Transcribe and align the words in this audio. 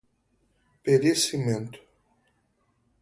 perecimento 0.83 1.77